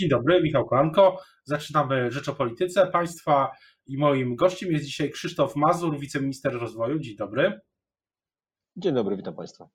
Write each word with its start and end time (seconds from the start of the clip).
Dzień 0.00 0.08
dobry, 0.08 0.42
Michał 0.42 0.66
Kolanko. 0.66 1.18
Zaczynamy 1.44 2.10
Rzecz 2.10 2.28
o 2.28 2.34
Polityce 2.34 2.86
Państwa 2.86 3.50
i 3.86 3.98
moim 3.98 4.36
gościem 4.36 4.72
jest 4.72 4.84
dzisiaj 4.84 5.10
Krzysztof 5.10 5.56
Mazur, 5.56 5.98
wiceminister 5.98 6.52
rozwoju. 6.52 6.98
Dzień 6.98 7.16
dobry. 7.16 7.60
Dzień 8.76 8.94
dobry, 8.94 9.16
witam 9.16 9.34
Państwa. 9.34 9.68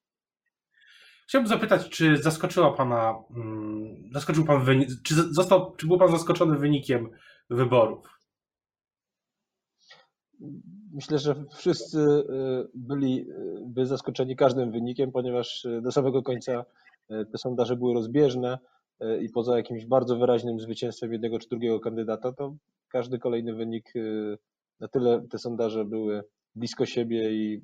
Chciałbym 1.27 1.47
zapytać, 1.47 1.89
czy 1.89 2.17
zaskoczyła 2.17 2.73
Pana, 2.73 3.13
mm, 3.35 4.09
zaskoczył 4.13 4.45
Pan, 4.45 4.65
czy, 5.03 5.15
został, 5.15 5.75
czy 5.75 5.87
był 5.87 5.97
Pan 5.97 6.11
zaskoczony 6.11 6.57
wynikiem 6.57 7.09
wyborów? 7.49 8.19
Myślę, 10.93 11.19
że 11.19 11.35
wszyscy 11.55 11.99
y, 11.99 12.23
byliby 12.73 13.85
zaskoczeni 13.85 14.35
każdym 14.35 14.71
wynikiem, 14.71 15.11
ponieważ 15.11 15.65
y, 15.65 15.81
do 15.81 15.91
samego 15.91 16.23
końca 16.23 16.65
y, 17.11 17.25
te 17.31 17.37
sondaże 17.37 17.75
były 17.75 17.93
rozbieżne 17.93 18.59
i 19.21 19.29
poza 19.29 19.57
jakimś 19.57 19.85
bardzo 19.85 20.17
wyraźnym 20.17 20.59
zwycięstwem 20.59 21.11
jednego 21.11 21.39
czy 21.39 21.49
drugiego 21.49 21.79
kandydata, 21.79 22.31
to 22.31 22.55
każdy 22.91 23.19
kolejny 23.19 23.55
wynik, 23.55 23.93
na 24.79 24.87
tyle 24.87 25.27
te 25.29 25.37
sondaże 25.37 25.85
były 25.85 26.23
blisko 26.55 26.85
siebie 26.85 27.31
i 27.31 27.61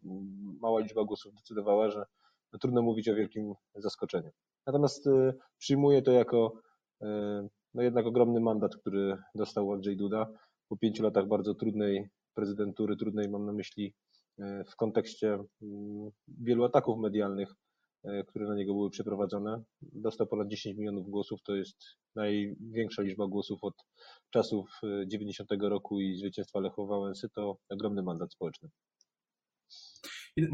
mała 0.62 0.80
liczba 0.80 1.04
głosów 1.04 1.34
decydowała, 1.34 1.90
że 1.90 2.05
no 2.54 2.60
trudno 2.60 2.82
mówić 2.82 3.10
o 3.10 3.16
wielkim 3.16 3.54
zaskoczeniu. 3.76 4.30
Natomiast 4.68 5.10
przyjmuję 5.58 6.02
to 6.02 6.12
jako 6.12 6.54
no 7.74 7.82
jednak 7.82 8.05
ogromny 8.05 8.40
mandat, 8.40 8.76
który 8.76 9.18
dostał 9.36 9.74
Andrzej 9.74 9.98
Duda 9.98 10.27
po 10.70 10.77
pięciu 10.77 11.04
latach 11.04 11.27
bardzo 11.27 11.55
trudnej 11.55 12.10
prezydentury, 12.34 12.96
trudnej 12.96 13.30
mam 13.30 13.46
na 13.46 13.54
myśli 13.54 13.94
e, 14.40 14.63
w 14.63 14.76
kontekście 14.76 15.34
mm, 15.34 16.10
wielu 16.27 16.63
ataków 16.63 17.00
medialnych, 17.00 17.50
e, 17.50 17.55
które 18.28 18.48
na 18.48 18.55
niego 18.55 18.73
były 18.73 18.90
przeprowadzone. 18.90 19.64
Dostał 19.82 20.28
ponad 20.28 20.48
10 20.48 20.78
milionów 20.78 21.10
głosów, 21.10 21.40
to 21.44 21.55
jest 21.55 21.78
największa 22.16 23.02
liczba 23.02 23.27
głosów 23.27 23.60
od 23.64 23.74
czasów 24.30 24.70
90 25.08 25.52
e, 25.52 25.70
roku 25.70 25.99
i 25.99 26.18
zwycięstwa 26.18 26.60
Lechu 26.60 26.88
Wałęsy, 26.88 27.29
to 27.29 27.57
ogromny 27.70 28.04
mandat 28.04 28.34
społeczny. 28.34 28.70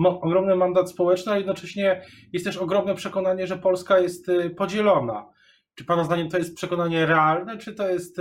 Ogromny 0.05 0.55
mandat 0.55 0.89
społeczny, 0.91 1.31
a 1.31 1.37
jednocześnie 1.37 2.05
jest 2.33 2.45
też 2.45 2.57
ogromne 2.57 2.95
przekonanie, 2.95 3.47
że 3.47 3.57
Polska 3.57 3.99
jest 3.99 4.27
podzielona. 4.57 5.29
Czy 5.75 5.85
Pana 5.85 6.03
zdaniem 6.03 6.29
to 6.29 6.37
jest 6.37 6.55
przekonanie 6.55 7.05
realne, 7.05 7.57
czy 7.57 7.73
to 7.73 7.89
jest 7.89 8.17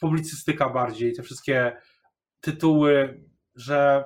publicystyka 0.00 0.70
bardziej, 0.70 1.12
te 1.12 1.22
wszystkie 1.22 1.76
tytuły, 2.40 3.24
że 3.54 4.04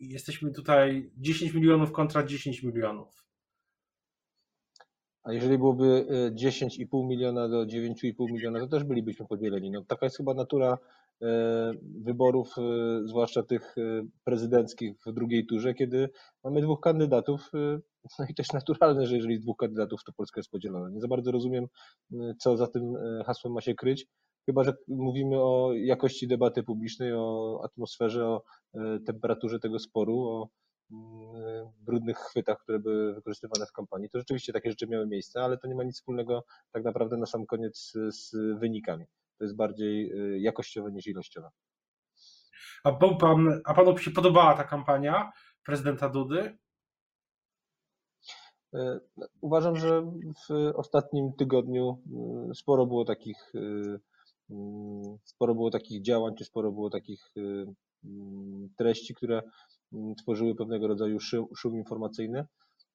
jesteśmy 0.00 0.52
tutaj 0.52 1.10
10 1.16 1.54
milionów 1.54 1.92
kontra 1.92 2.22
10 2.22 2.62
milionów. 2.62 3.27
A 5.28 5.32
jeżeli 5.32 5.58
byłoby 5.58 6.06
10,5 6.32 7.04
e, 7.04 7.06
miliona 7.06 7.48
do 7.48 7.66
9,5 7.66 8.32
miliona, 8.32 8.60
to 8.60 8.66
też 8.66 8.84
bylibyśmy 8.84 9.26
podzieleni. 9.26 9.70
No, 9.70 9.84
taka 9.84 10.06
jest 10.06 10.16
chyba 10.16 10.34
natura 10.34 10.78
e, 11.22 11.72
wyborów, 12.04 12.54
e, 12.58 12.62
zwłaszcza 13.08 13.42
tych 13.42 13.74
prezydenckich 14.24 14.96
w 15.06 15.12
drugiej 15.12 15.46
turze, 15.46 15.74
kiedy 15.74 16.10
mamy 16.44 16.62
dwóch 16.62 16.80
kandydatów. 16.80 17.50
No 18.18 18.26
i 18.28 18.34
też 18.34 18.52
naturalne, 18.52 19.06
że 19.06 19.16
jeżeli 19.16 19.40
dwóch 19.40 19.56
kandydatów, 19.56 20.04
to 20.04 20.12
Polska 20.12 20.40
jest 20.40 20.50
podzielona. 20.50 20.90
Nie 20.90 21.00
za 21.00 21.08
bardzo 21.08 21.30
rozumiem, 21.30 21.66
co 22.38 22.56
za 22.56 22.66
tym 22.66 22.94
hasłem 23.26 23.52
ma 23.52 23.60
się 23.60 23.74
kryć 23.74 24.06
chyba 24.46 24.64
że 24.64 24.72
mówimy 24.88 25.40
o 25.40 25.72
jakości 25.74 26.28
debaty 26.28 26.62
publicznej, 26.62 27.12
o 27.12 27.60
atmosferze, 27.64 28.26
o 28.26 28.42
temperaturze 29.06 29.58
tego 29.58 29.78
sporu, 29.78 30.20
o 30.20 30.48
brudnych 31.80 32.18
chwytach, 32.18 32.58
które 32.58 32.78
były 32.78 33.14
wykorzystywane 33.14 33.66
w 33.66 33.72
kampanii. 33.72 34.10
To 34.10 34.18
rzeczywiście 34.18 34.52
takie 34.52 34.70
rzeczy 34.70 34.86
miały 34.86 35.06
miejsce, 35.06 35.42
ale 35.42 35.58
to 35.58 35.68
nie 35.68 35.74
ma 35.74 35.84
nic 35.84 35.94
wspólnego 35.94 36.44
tak 36.72 36.84
naprawdę 36.84 37.16
na 37.16 37.26
sam 37.26 37.46
koniec 37.46 37.92
z 38.08 38.30
wynikami. 38.60 39.04
To 39.38 39.44
jest 39.44 39.56
bardziej 39.56 40.12
e, 40.12 40.38
jakościowe 40.38 40.92
niż 40.92 41.06
ilościowe. 41.06 41.50
A, 42.84 42.92
pan, 42.92 43.60
a 43.64 43.74
panu 43.74 43.98
się 43.98 44.10
podobała 44.10 44.54
ta 44.54 44.64
kampania 44.64 45.32
prezydenta 45.64 46.08
Dudy? 46.08 46.58
E, 48.74 49.00
uważam, 49.40 49.76
że 49.76 50.02
w 50.48 50.72
ostatnim 50.74 51.32
tygodniu 51.32 52.02
sporo 52.54 52.86
było 52.86 53.04
takich 53.04 53.52
sporo 55.24 55.54
było 55.54 55.70
takich 55.70 56.02
działań, 56.02 56.34
czy 56.38 56.44
sporo 56.44 56.72
było 56.72 56.90
takich 56.90 57.32
y, 57.36 57.66
treści, 58.76 59.14
które 59.14 59.42
tworzyły 60.18 60.54
pewnego 60.54 60.88
rodzaju 60.88 61.18
szum 61.56 61.76
informacyjny. 61.76 62.46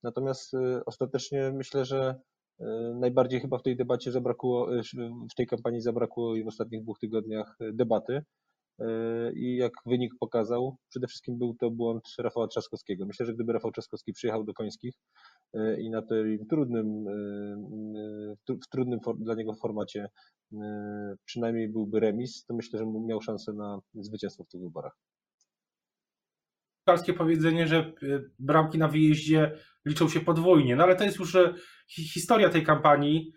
Natomiast 0.03 0.53
y, 0.53 0.85
ostatecznie 0.85 1.51
myślę, 1.51 1.85
że 1.85 2.15
y, 2.61 2.65
najbardziej 2.95 3.39
chyba 3.41 3.57
w 3.57 3.63
tej 3.63 3.75
debacie 3.75 4.11
zabrakło, 4.11 4.67
w 5.31 5.35
tej 5.35 5.47
kampanii 5.47 5.81
zabrakło 5.81 6.35
i 6.35 6.43
w 6.43 6.47
ostatnich 6.47 6.83
dwóch 6.83 6.99
tygodniach 6.99 7.57
debaty. 7.73 8.21
I 9.35 9.55
jak 9.55 9.71
wynik 9.85 10.13
pokazał, 10.19 10.77
przede 10.89 11.07
wszystkim 11.07 11.37
był 11.37 11.55
to 11.59 11.71
błąd 11.71 12.03
Rafała 12.19 12.47
Trzaskowskiego. 12.47 13.05
Myślę, 13.05 13.25
że 13.25 13.33
gdyby 13.33 13.53
Rafał 13.53 13.71
Trzaskowski 13.71 14.13
przyjechał 14.13 14.43
do 14.43 14.53
Końskich 14.53 14.95
i 15.77 15.89
na 15.89 16.01
tym 16.01 16.45
trudnym, 16.49 17.05
w 18.47 18.67
trudnym 18.71 18.99
dla 19.17 19.35
niego 19.35 19.53
formacie 19.53 20.07
przynajmniej 21.25 21.69
byłby 21.69 21.99
remis, 21.99 22.45
to 22.45 22.53
myślę, 22.53 22.79
że 22.79 22.85
miał 22.85 23.21
szansę 23.21 23.53
na 23.53 23.79
zwycięstwo 23.93 24.43
w 24.43 24.49
tych 24.49 24.61
wyborach. 24.61 24.97
Polskie 26.85 27.13
powiedzenie, 27.13 27.67
że 27.67 27.77
e, 27.77 27.93
bramki 28.39 28.77
na 28.77 28.87
wyjeździe 28.87 29.51
liczą 29.85 30.09
się 30.09 30.19
podwójnie, 30.19 30.75
no 30.75 30.83
ale 30.83 30.95
to 30.95 31.03
jest 31.03 31.19
już 31.19 31.35
e, 31.35 31.53
historia 31.87 32.49
tej 32.49 32.63
kampanii. 32.63 33.33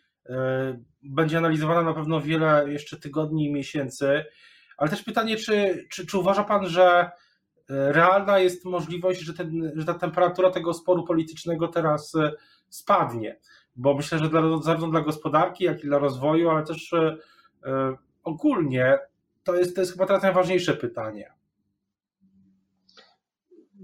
Będzie 1.02 1.38
analizowana 1.38 1.82
na 1.82 1.94
pewno 1.94 2.20
wiele 2.20 2.72
jeszcze 2.72 2.96
tygodni 2.96 3.44
i 3.44 3.52
miesięcy, 3.52 4.24
ale 4.76 4.90
też 4.90 5.02
pytanie, 5.02 5.36
czy, 5.36 5.86
czy, 5.90 6.06
czy 6.06 6.18
uważa 6.18 6.44
Pan, 6.44 6.68
że 6.68 7.10
realna 7.68 8.38
jest 8.38 8.64
możliwość, 8.64 9.20
że, 9.20 9.34
ten, 9.34 9.72
że 9.76 9.84
ta 9.84 9.94
temperatura 9.94 10.50
tego 10.50 10.74
sporu 10.74 11.04
politycznego 11.04 11.68
teraz 11.68 12.12
spadnie? 12.68 13.36
bo 13.76 13.94
myślę, 13.94 14.18
że 14.18 14.28
dla, 14.28 14.42
zarówno 14.62 14.88
dla 14.88 15.00
gospodarki, 15.00 15.64
jak 15.64 15.84
i 15.84 15.86
dla 15.86 15.98
rozwoju, 15.98 16.50
ale 16.50 16.64
też 16.64 16.92
e, 16.92 17.16
e, 17.64 17.96
ogólnie 18.24 18.98
to 19.44 19.56
jest, 19.56 19.74
to 19.74 19.80
jest 19.80 19.92
chyba 19.92 20.06
teraz 20.06 20.22
najważniejsze 20.22 20.74
pytanie. 20.74 21.32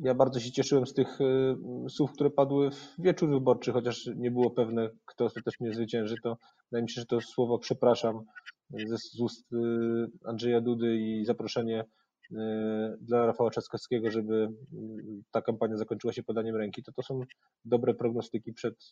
Ja 0.02 0.14
bardzo 0.14 0.40
się 0.40 0.52
cieszyłem 0.52 0.86
z 0.86 0.94
tych 0.94 1.18
e, 1.20 1.88
słów, 1.88 2.12
które 2.12 2.30
padły 2.30 2.70
w 2.70 2.94
wieczór 2.98 3.30
wyborczy, 3.30 3.72
chociaż 3.72 4.10
nie 4.16 4.30
było 4.30 4.50
pewne, 4.50 4.90
kto 5.06 5.24
ostatecznie 5.24 5.74
zwycięży, 5.74 6.14
to 6.22 6.38
wydaje 6.70 6.82
mi 6.82 6.90
się, 6.90 7.00
że 7.00 7.06
to 7.06 7.20
słowo 7.20 7.58
przepraszam 7.58 8.20
z 8.70 9.20
ust 9.20 9.46
Andrzeja 10.24 10.60
Dudy 10.60 10.96
i 10.96 11.24
zaproszenie 11.24 11.84
E, 12.36 12.96
dla 13.00 13.26
Rafała 13.26 13.50
Trzaskowskiego, 13.50 14.10
żeby 14.10 14.48
ta 15.30 15.42
kampania 15.42 15.76
zakończyła 15.76 16.12
się 16.12 16.22
podaniem 16.22 16.56
ręki, 16.56 16.82
to 16.82 16.92
to 16.92 17.02
są 17.02 17.20
dobre 17.64 17.94
prognostyki 17.94 18.52
przed, 18.52 18.90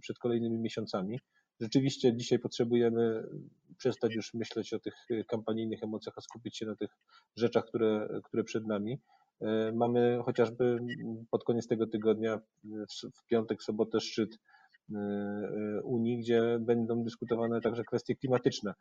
przed 0.00 0.18
kolejnymi 0.18 0.58
miesiącami. 0.58 1.20
Rzeczywiście 1.60 2.16
dzisiaj 2.16 2.38
potrzebujemy 2.38 3.24
przestać 3.76 4.14
już 4.14 4.34
myśleć 4.34 4.72
o 4.72 4.78
tych 4.78 4.94
kampanijnych 5.28 5.82
emocjach, 5.82 6.14
a 6.18 6.20
skupić 6.20 6.56
się 6.56 6.66
na 6.66 6.76
tych 6.76 6.90
rzeczach, 7.36 7.64
które, 7.64 8.20
które 8.24 8.44
przed 8.44 8.66
nami. 8.66 8.98
E, 9.40 9.72
mamy 9.72 10.18
chociażby 10.24 10.78
pod 11.30 11.44
koniec 11.44 11.66
tego 11.66 11.86
tygodnia, 11.86 12.40
w 13.16 13.26
piątek, 13.26 13.62
sobotę 13.62 14.00
szczyt 14.00 14.38
Y, 14.90 14.94
y, 15.78 15.82
Unii, 15.82 16.18
gdzie 16.18 16.58
będą 16.60 17.04
dyskutowane 17.04 17.60
także 17.60 17.84
kwestie 17.84 18.16
klimatyczne. 18.16 18.74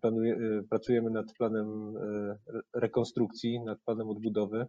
Planuje, 0.00 0.34
y, 0.34 0.62
pracujemy 0.70 1.10
nad 1.10 1.32
planem 1.38 1.94
rekonstrukcji, 2.74 3.60
nad 3.60 3.78
planem 3.80 4.08
odbudowy. 4.08 4.66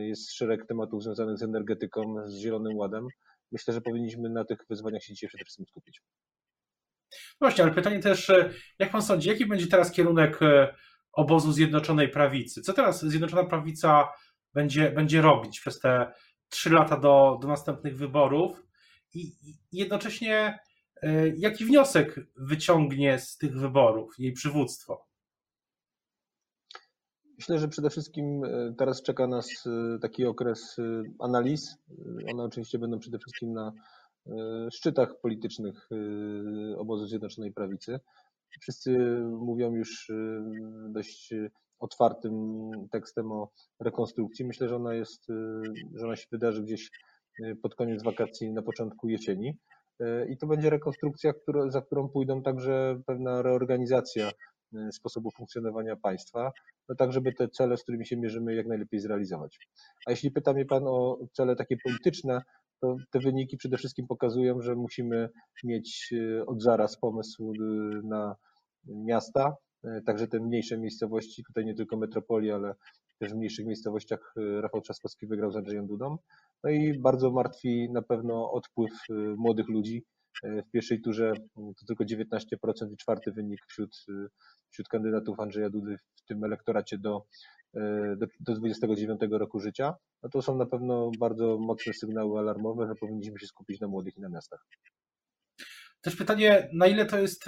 Jest 0.00 0.32
szereg 0.32 0.66
tematów 0.66 1.02
związanych 1.02 1.38
z 1.38 1.42
energetyką, 1.42 2.14
z 2.26 2.38
Zielonym 2.38 2.76
Ładem. 2.76 3.06
Myślę, 3.52 3.74
że 3.74 3.80
powinniśmy 3.80 4.30
na 4.30 4.44
tych 4.44 4.58
wyzwaniach 4.70 5.02
się 5.02 5.14
dzisiaj 5.14 5.28
przede 5.28 5.44
wszystkim 5.44 5.66
skupić. 5.66 6.02
Właśnie, 7.40 7.64
ale 7.64 7.74
pytanie 7.74 8.00
też, 8.00 8.32
jak 8.78 8.90
pan 8.90 9.02
sądzi, 9.02 9.28
jaki 9.28 9.46
będzie 9.46 9.66
teraz 9.66 9.92
kierunek 9.92 10.40
obozu 11.12 11.52
Zjednoczonej 11.52 12.08
Prawicy? 12.08 12.62
Co 12.62 12.72
teraz 12.72 13.04
Zjednoczona 13.04 13.44
Prawica 13.44 14.08
będzie, 14.54 14.90
będzie 14.90 15.22
robić 15.22 15.60
przez 15.60 15.80
te 15.80 16.12
trzy 16.48 16.70
lata 16.70 16.96
do, 16.96 17.38
do 17.42 17.48
następnych 17.48 17.96
wyborów? 17.96 18.62
i 19.14 19.32
jednocześnie 19.72 20.58
e, 21.02 21.28
jaki 21.28 21.64
wniosek 21.64 22.20
wyciągnie 22.36 23.18
z 23.18 23.36
tych 23.36 23.58
wyborów 23.58 24.14
jej 24.18 24.32
przywództwo? 24.32 25.06
Myślę, 27.38 27.58
że 27.58 27.68
przede 27.68 27.90
wszystkim 27.90 28.44
e, 28.44 28.74
teraz 28.78 29.02
czeka 29.02 29.26
nas 29.26 29.66
e, 29.66 29.98
taki 29.98 30.24
okres 30.24 30.76
analiz. 31.18 31.76
One 32.32 32.42
oczywiście 32.42 32.78
będą 32.78 32.98
przede 32.98 33.18
wszystkim 33.18 33.52
na 33.52 33.72
szczytach 34.72 35.20
politycznych 35.20 35.88
obozu 36.76 37.06
Zjednoczonej 37.06 37.52
Prawicy. 37.52 38.00
Wszyscy 38.60 38.98
mówią 39.22 39.74
już 39.74 40.12
dość 40.88 41.34
otwartym 41.82 42.70
tekstem 42.90 43.32
o 43.32 43.50
rekonstrukcji. 43.80 44.44
Myślę, 44.44 44.68
że 44.68 44.76
ona 44.76 44.94
jest, 44.94 45.26
że 45.94 46.06
ona 46.06 46.16
się 46.16 46.26
wydarzy 46.32 46.62
gdzieś 46.62 46.90
pod 47.62 47.74
koniec 47.74 48.02
wakacji, 48.02 48.52
na 48.52 48.62
początku 48.62 49.08
jesieni. 49.08 49.58
i 50.28 50.36
to 50.36 50.46
będzie 50.46 50.70
rekonstrukcja, 50.70 51.32
za 51.68 51.82
którą 51.82 52.08
pójdą 52.08 52.42
także 52.42 53.00
pewna 53.06 53.42
reorganizacja 53.42 54.30
sposobu 54.92 55.30
funkcjonowania 55.30 55.96
państwa, 55.96 56.52
no 56.88 56.94
tak, 56.94 57.12
żeby 57.12 57.32
te 57.32 57.48
cele, 57.48 57.76
z 57.76 57.82
którymi 57.82 58.06
się 58.06 58.16
mierzymy, 58.16 58.54
jak 58.54 58.66
najlepiej 58.66 59.00
zrealizować. 59.00 59.58
A 60.06 60.10
jeśli 60.10 60.30
pyta 60.30 60.52
mnie 60.52 60.66
Pan 60.66 60.82
o 60.86 61.18
cele 61.32 61.56
takie 61.56 61.76
polityczne, 61.84 62.42
to 62.80 62.96
te 63.10 63.18
wyniki 63.20 63.56
przede 63.56 63.76
wszystkim 63.76 64.06
pokazują, 64.06 64.60
że 64.60 64.74
musimy 64.74 65.28
mieć 65.64 66.14
od 66.46 66.62
zaraz 66.62 66.98
pomysł 66.98 67.52
na 68.04 68.36
miasta, 68.86 69.56
także 70.06 70.28
te 70.28 70.40
mniejsze 70.40 70.78
miejscowości, 70.78 71.44
tutaj 71.44 71.64
nie 71.64 71.74
tylko 71.74 71.96
metropolii, 71.96 72.50
ale 72.50 72.74
też 73.18 73.32
w 73.32 73.36
mniejszych 73.36 73.66
miejscowościach 73.66 74.34
Rafał 74.60 74.80
Trzaskowski 74.80 75.26
wygrał 75.26 75.50
z 75.50 75.56
Andrzejem 75.56 75.86
Dudą. 75.86 76.18
No 76.64 76.70
i 76.70 76.98
bardzo 76.98 77.30
martwi 77.30 77.90
na 77.90 78.02
pewno 78.02 78.52
odpływ 78.52 78.92
młodych 79.36 79.68
ludzi. 79.68 80.04
W 80.44 80.70
pierwszej 80.72 81.00
turze 81.00 81.32
to 81.54 81.86
tylko 81.86 82.04
19% 82.04 82.92
i 82.92 82.96
czwarty 82.96 83.32
wynik 83.32 83.60
wśród, 83.66 83.96
wśród 84.70 84.88
kandydatów 84.88 85.40
Andrzeja 85.40 85.70
Dudy 85.70 85.96
w 86.14 86.22
tym 86.22 86.44
elektoracie 86.44 86.98
do, 86.98 87.26
do, 88.16 88.26
do 88.40 88.54
29 88.54 89.20
roku 89.30 89.60
życia. 89.60 89.94
No 90.22 90.28
to 90.28 90.42
są 90.42 90.56
na 90.56 90.66
pewno 90.66 91.10
bardzo 91.18 91.58
mocne 91.58 91.92
sygnały 91.92 92.38
alarmowe, 92.38 92.86
że 92.86 92.94
powinniśmy 92.94 93.38
się 93.38 93.46
skupić 93.46 93.80
na 93.80 93.88
młodych 93.88 94.16
i 94.16 94.20
na 94.20 94.28
miastach. 94.28 94.66
Też 96.00 96.16
pytanie, 96.16 96.70
na 96.72 96.86
ile 96.86 97.06
to 97.06 97.18
jest, 97.18 97.44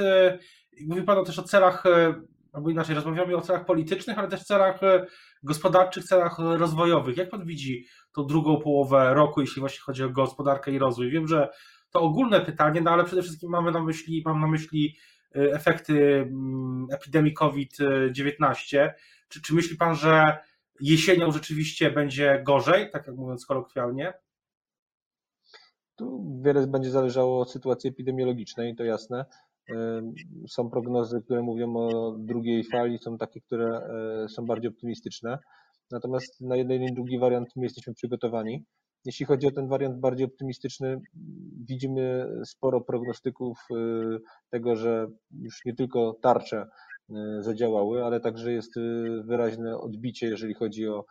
e, 0.80 0.86
mówi 0.86 1.02
Pan 1.02 1.24
też 1.24 1.38
o 1.38 1.42
celach, 1.42 1.86
e, 1.86 2.14
albo 2.52 2.70
inaczej, 2.70 2.94
rozmawiamy 2.94 3.36
o 3.36 3.40
celach 3.40 3.64
politycznych, 3.64 4.18
ale 4.18 4.28
też 4.28 4.44
celach 4.44 4.82
e, 4.82 5.06
gospodarczych, 5.42 6.04
celach 6.04 6.38
rozwojowych. 6.38 7.16
Jak 7.16 7.30
Pan 7.30 7.44
widzi 7.44 7.86
tą 8.12 8.26
drugą 8.26 8.60
połowę 8.60 9.14
roku, 9.14 9.40
jeśli 9.40 9.60
właśnie 9.60 9.80
chodzi 9.80 10.04
o 10.04 10.10
gospodarkę 10.10 10.70
i 10.72 10.78
rozwój? 10.78 11.10
Wiem, 11.10 11.28
że 11.28 11.48
to 11.90 12.00
ogólne 12.00 12.40
pytanie, 12.40 12.80
no 12.80 12.90
ale 12.90 13.04
przede 13.04 13.22
wszystkim 13.22 13.50
mamy 13.50 13.70
na 13.70 13.82
myśli, 13.82 14.22
mam 14.24 14.40
na 14.40 14.46
myśli 14.46 14.96
efekty 15.34 16.16
mm, 16.16 16.86
epidemii 16.92 17.32
COVID-19. 17.32 18.90
Czy, 19.28 19.42
czy 19.42 19.54
myśli 19.54 19.76
Pan, 19.76 19.94
że 19.94 20.38
jesienią 20.80 21.32
rzeczywiście 21.32 21.90
będzie 21.90 22.42
gorzej, 22.46 22.90
tak 22.90 23.06
jak 23.06 23.16
mówiąc 23.16 23.46
kolokwialnie? 23.46 24.12
Tu 25.96 26.40
wiele 26.44 26.66
będzie 26.66 26.90
zależało 26.90 27.40
od 27.40 27.50
sytuacji 27.50 27.90
epidemiologicznej, 27.90 28.76
to 28.76 28.84
jasne. 28.84 29.24
Są 30.48 30.70
prognozy, 30.70 31.22
które 31.24 31.42
mówią 31.42 31.76
o 31.76 32.16
drugiej 32.18 32.64
fali, 32.64 32.98
są 32.98 33.18
takie, 33.18 33.40
które 33.40 33.78
e, 34.24 34.28
są 34.28 34.46
bardziej 34.46 34.70
optymistyczne. 34.70 35.38
Natomiast 35.90 36.40
na 36.40 36.56
jeden 36.56 36.82
i 36.82 36.94
drugi 36.94 37.18
wariant 37.18 37.48
my 37.56 37.62
jesteśmy 37.62 37.94
przygotowani. 37.94 38.64
Jeśli 39.04 39.26
chodzi 39.26 39.46
o 39.46 39.50
ten 39.50 39.68
wariant 39.68 40.00
bardziej 40.00 40.26
optymistyczny, 40.26 41.00
widzimy 41.68 42.26
sporo 42.44 42.80
prognostyków 42.80 43.58
e, 43.70 43.76
tego, 44.50 44.76
że 44.76 45.06
już 45.40 45.64
nie 45.64 45.74
tylko 45.74 46.18
tarcze 46.22 46.66
e, 47.10 47.42
zadziałały, 47.42 48.04
ale 48.04 48.20
także 48.20 48.52
jest 48.52 48.74
wyraźne 49.24 49.78
odbicie, 49.78 50.26
jeżeli 50.26 50.54
chodzi 50.54 50.88
o 50.88 51.04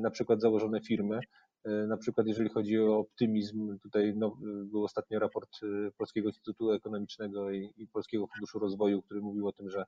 na 0.00 0.10
przykład 0.10 0.40
założone 0.40 0.80
firmy. 0.80 1.20
E, 1.64 1.86
na 1.86 1.96
przykład 1.96 2.26
jeżeli 2.26 2.50
chodzi 2.50 2.78
o 2.78 2.98
optymizm, 2.98 3.78
tutaj 3.78 4.12
no, 4.16 4.36
był 4.64 4.84
ostatnio 4.84 5.18
raport 5.18 5.50
e, 5.62 5.90
Polskiego 5.98 6.28
Instytutu 6.28 6.72
Ekonomicznego 6.72 7.50
i, 7.50 7.72
i, 7.76 7.88
Polskiego 7.88 8.26
Funduszu 8.26 8.58
Rozwoju, 8.58 9.02
który 9.02 9.20
mówił 9.20 9.48
o 9.48 9.52
tym, 9.52 9.70
że 9.70 9.84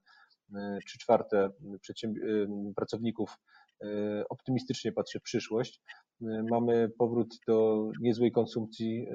e, 0.54 0.78
trzy 0.86 0.98
czwarte 0.98 1.50
pracowników 2.76 3.36
optymistycznie 4.28 4.92
patrzy 4.92 5.20
w 5.20 5.22
przyszłość. 5.22 5.80
Mamy 6.50 6.88
powrót 6.98 7.34
do 7.46 7.88
niezłej 8.00 8.32
konsumpcji, 8.32 9.06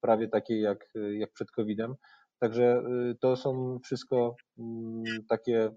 prawie 0.00 0.28
takiej 0.28 0.60
jak, 0.60 0.92
jak 1.18 1.32
przed 1.32 1.50
COVID-em. 1.50 1.94
Także 2.38 2.82
to 3.20 3.36
są 3.36 3.78
wszystko 3.84 4.36
mm, 4.58 5.02
takie 5.28 5.70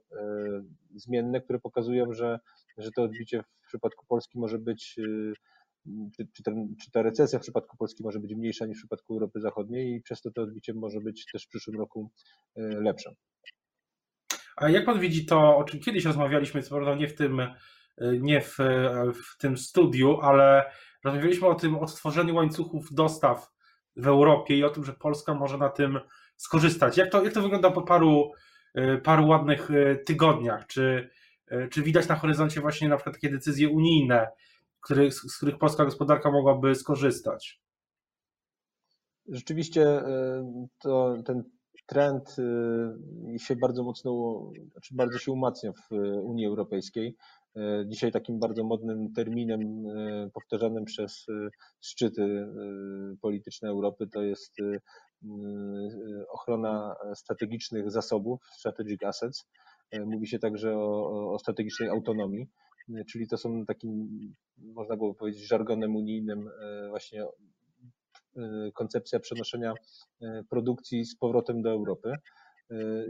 zmienne, 0.96 1.42
które 1.42 1.60
pokazują, 1.60 2.14
że, 2.14 2.40
że 2.78 2.92
to 2.92 3.04
odbicie 3.04 3.44
w 3.44 3.68
przypadku 3.68 4.06
Polski 4.08 4.40
może 4.40 4.60
być 4.60 5.00
czy, 6.18 6.28
czy, 6.34 6.44
ten, 6.44 6.76
czy 6.82 6.92
ta 6.92 7.02
recesja 7.02 7.40
w 7.40 7.42
przypadku 7.42 7.78
Polski 7.78 8.04
może 8.04 8.20
być 8.20 8.36
mniejsza 8.36 8.66
niż 8.66 8.78
w 8.78 8.82
przypadku 8.82 9.14
Europy 9.14 9.40
Zachodniej 9.40 9.96
i 9.96 10.02
przez 10.02 10.22
to 10.22 10.32
to 10.32 10.42
odbicie 10.42 10.74
może 10.74 11.00
być 11.00 11.26
też 11.32 11.46
w 11.46 11.50
przyszłym 11.50 11.78
roku 11.80 12.12
e, 12.56 12.62
lepsze. 12.62 13.12
A 14.56 14.70
jak 14.70 14.86
pan 14.86 15.00
widzi 15.00 15.26
to, 15.26 15.58
o 15.58 15.64
czym 15.64 15.80
kiedyś 15.80 16.06
rozmawialiśmy, 16.06 16.64
co 16.64 16.76
prawda 16.76 16.96
nie 16.96 17.08
w 17.08 17.16
tym, 17.16 17.40
e, 17.40 17.52
nie 18.20 18.42
w, 18.42 18.58
w 19.14 19.38
tym 19.38 19.58
studiu, 19.58 20.20
ale 20.22 20.72
rozmawialiśmy 21.04 21.48
o 21.48 21.56
tym 21.56 21.76
odtworzeniu 21.76 22.36
łańcuchów 22.36 22.94
dostaw 22.94 23.52
w 23.96 24.08
Europie 24.08 24.58
i 24.58 24.64
o 24.64 24.70
tym, 24.70 24.86
że 24.86 24.94
Polska 24.94 25.34
może 25.34 25.58
na 25.58 25.70
tym 25.70 26.00
skorzystać. 26.36 26.98
Jak 26.98 27.12
to, 27.12 27.24
jak 27.24 27.34
to 27.34 27.42
wygląda 27.42 27.72
po 27.72 27.82
paru, 27.82 28.32
e, 28.74 28.98
paru 28.98 29.28
ładnych 29.28 29.70
tygodniach? 30.06 30.68
Czy, 30.68 31.10
czy 31.72 31.82
widać 31.82 32.08
na 32.08 32.16
horyzoncie 32.16 32.62
właśnie 32.62 32.90
na 32.90 32.98
przykład 32.98 33.16
takie 33.16 33.30
decyzje 33.30 33.70
unijne, 33.70 34.28
których, 34.86 35.14
z 35.14 35.38
których 35.38 35.58
polska 35.58 35.86
gospodarka 35.86 36.32
mogłaby 36.32 36.76
skorzystać. 36.76 37.62
Rzeczywiście 39.28 39.82
e, 39.82 40.68
to, 40.80 41.16
ten 41.26 41.44
trend 41.86 42.36
e, 43.36 43.40
się 43.40 43.56
bardzo 43.56 43.84
mocno, 43.84 44.42
znaczy 44.72 44.96
bardzo 44.96 45.18
się 45.18 45.32
umacnia 45.32 45.72
w 45.72 45.96
Unii 46.24 46.46
Europejskiej. 46.46 47.16
E, 47.56 47.86
dzisiaj 47.88 48.12
takim 48.12 48.40
bardzo 48.40 48.64
modnym 48.64 49.14
terminem 49.14 49.60
powtarzanym 50.34 50.86
przez 50.86 51.26
szczyty 51.82 52.48
polityczne 53.22 53.70
Europy 53.70 54.08
to 54.08 54.24
jest 54.24 54.56
ochrona 56.30 56.96
strategicznych 57.16 57.92
zasobów, 57.92 58.42
strategic 58.58 59.04
assets. 59.04 59.46
Mówi 60.06 60.28
się 60.28 60.40
także 60.40 60.78
o, 60.78 61.32
o 61.34 61.40
strategicznej 61.40 61.90
autonomii 61.90 62.48
czyli 63.12 63.28
to 63.28 63.38
są 63.38 63.66
takim, 63.66 64.10
można 64.58 64.98
było 64.98 65.14
powiedzieć, 65.14 65.48
żargonem 65.48 65.96
unijnym 65.96 66.48
e, 66.48 66.90
właśnie 66.90 67.24
e, 67.24 67.30
koncepcja 68.74 69.20
przenoszenia 69.20 69.74
e, 70.22 70.44
produkcji 70.50 71.06
z 71.06 71.16
powrotem 71.16 71.62
do 71.62 71.72
Europy. 71.72 72.14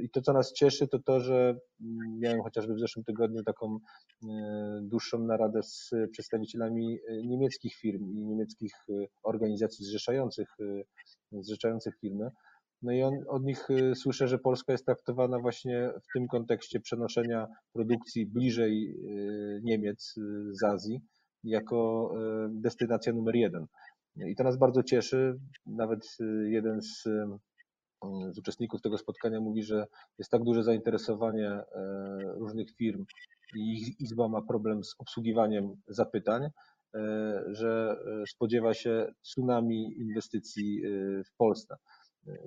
I 0.01 0.09
to, 0.09 0.21
co 0.21 0.33
nas 0.33 0.53
cieszy, 0.53 0.87
to 0.87 0.99
to, 0.99 1.19
że 1.19 1.35
mm, 1.81 2.19
miałem 2.19 2.41
chociażby 2.43 2.73
w 2.73 2.79
zeszłym 2.79 3.05
tygodniu 3.05 3.43
taką 3.43 3.79
dłuższą 4.81 5.19
naradę 5.19 5.63
z 5.63 5.91
przedstawicielami 6.11 6.99
niemieckich 7.23 7.75
firm 7.75 8.03
i 8.03 8.25
niemieckich 8.25 8.73
organizacji 9.23 9.85
zrzeszających, 9.85 10.47
zrzeszających 11.31 11.97
firmy. 11.99 12.29
No 12.85 12.91
i 12.91 13.03
on, 13.03 13.13
od 13.27 13.43
nich 13.43 13.69
y, 13.69 13.95
słyszę, 13.95 14.27
że 14.27 14.39
Polska 14.39 14.71
jest 14.71 14.85
traktowana 14.85 15.39
właśnie 15.39 15.91
w 16.03 16.13
tym 16.13 16.27
kontekście 16.27 16.79
przenoszenia 16.79 17.47
produkcji 17.73 18.25
bliżej 18.25 18.89
y, 18.89 19.61
Niemiec 19.63 20.17
y, 20.17 20.55
z 20.55 20.63
Azji 20.63 21.01
jako 21.43 22.11
destynacja 22.49 23.13
numer 23.13 23.35
jeden. 23.35 23.65
I 24.15 24.35
to 24.35 24.43
nas 24.43 24.57
bardzo 24.57 24.83
cieszy. 24.83 25.39
Nawet 25.65 26.17
jeden 26.45 26.81
z, 26.81 27.03
z 28.31 28.37
uczestników 28.39 28.81
tego 28.81 28.97
spotkania 28.97 29.39
mówi, 29.39 29.63
że 29.63 29.87
jest 30.17 30.31
tak 30.31 30.43
duże 30.43 30.63
zainteresowanie 30.63 31.61
różnych 32.37 32.71
firm 32.71 33.05
i 33.55 33.73
ich 33.73 33.99
izba 33.99 34.27
ma 34.27 34.41
problem 34.41 34.83
z 34.83 34.95
obsługiwaniem 34.99 35.75
zapytań, 35.87 36.49
że 37.47 37.97
spodziewa 38.27 38.73
się 38.73 39.13
tsunami 39.21 39.99
inwestycji 39.99 40.81
w 41.25 41.37
Polsce. 41.37 41.75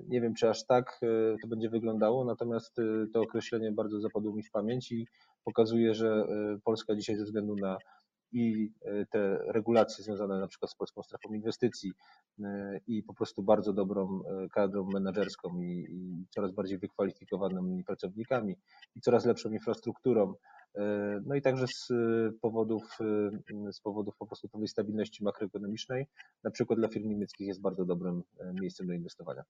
Nie 0.08 0.20
wiem, 0.20 0.34
czy 0.34 0.48
aż 0.48 0.66
tak 0.66 1.00
e, 1.02 1.36
to 1.42 1.48
będzie 1.48 1.68
wyglądało, 1.68 2.24
natomiast 2.24 2.78
e, 2.78 2.82
to 3.12 3.20
określenie 3.20 3.72
bardzo 3.72 4.00
zapadło 4.00 4.32
mi 4.32 4.42
w 4.42 4.50
pamięć 4.50 4.92
i 4.92 5.06
pokazuje, 5.44 5.94
że 5.94 6.08
e, 6.08 6.58
Polska 6.64 6.94
dzisiaj 6.94 7.16
ze 7.16 7.24
względu 7.24 7.54
na 7.56 7.78
i 8.32 8.72
te 9.10 9.38
regulacje 9.46 10.04
związane 10.04 10.40
na 10.40 10.46
przykład 10.46 10.70
z 10.70 10.74
polską 10.74 11.02
strefą 11.02 11.34
inwestycji 11.34 11.92
i 12.86 13.02
po 13.02 13.14
prostu 13.14 13.42
bardzo 13.42 13.72
dobrą 13.72 14.20
kadrą 14.52 14.84
menedżerską 14.92 15.60
i, 15.60 15.86
i 15.90 16.26
coraz 16.30 16.52
bardziej 16.52 16.78
wykwalifikowanymi 16.78 17.84
pracownikami 17.84 18.56
i 18.96 19.00
coraz 19.00 19.24
lepszą 19.24 19.50
infrastrukturą, 19.50 20.34
no 21.26 21.34
i 21.34 21.42
także 21.42 21.66
z 21.66 21.88
powodów, 22.40 22.98
z 23.72 23.80
powodów 23.80 24.16
po 24.16 24.26
prostu 24.26 24.48
tej 24.48 24.68
stabilności 24.68 25.24
makroekonomicznej, 25.24 26.06
na 26.44 26.50
przykład 26.50 26.78
dla 26.78 26.88
firm 26.88 27.08
niemieckich 27.08 27.46
jest 27.46 27.60
bardzo 27.60 27.84
dobrym 27.84 28.22
miejscem 28.60 28.86
do 28.86 28.92
inwestowania. 28.92 29.42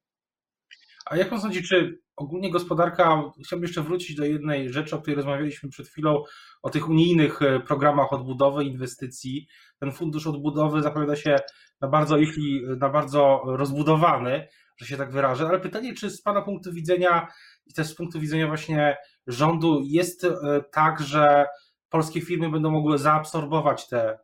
A 1.11 1.17
jak 1.17 1.31
pan 1.31 1.41
sądzi, 1.41 1.63
czy 1.63 2.01
ogólnie 2.17 2.51
gospodarka, 2.51 3.23
chciałbym 3.45 3.67
jeszcze 3.67 3.83
wrócić 3.83 4.17
do 4.17 4.25
jednej 4.25 4.73
rzeczy, 4.73 4.97
o 4.97 4.99
której 4.99 5.17
rozmawialiśmy 5.17 5.69
przed 5.69 5.89
chwilą, 5.89 6.25
o 6.63 6.71
tych 6.71 6.89
unijnych 6.89 7.43
e, 7.43 7.61
programach 7.61 8.13
odbudowy, 8.13 8.65
inwestycji. 8.65 9.49
Ten 9.79 9.93
fundusz 9.93 10.27
odbudowy 10.27 10.83
zapowiada 10.83 11.17
się 11.17 11.37
na 11.81 11.89
bardzo, 11.89 12.17
jeśli 12.17 12.63
na 12.79 12.89
bardzo 12.89 13.43
rozbudowany, 13.45 14.49
że 14.77 14.87
się 14.87 14.97
tak 14.97 15.13
wyrażę, 15.13 15.49
ale 15.49 15.61
pytanie, 15.61 15.95
czy 15.95 16.11
z 16.11 16.23
pana 16.23 16.43
punktu 16.43 16.73
widzenia 16.73 17.29
i 17.67 17.73
też 17.73 17.87
z 17.87 17.95
punktu 17.95 18.21
widzenia 18.21 18.47
właśnie 18.47 18.97
rządu 19.27 19.83
jest 19.85 20.25
e, 20.25 20.31
tak, 20.73 21.01
że 21.01 21.47
polskie 21.89 22.21
firmy 22.21 22.51
będą 22.51 22.71
mogły 22.71 22.99
zaabsorbować 22.99 23.89
te, 23.89 24.19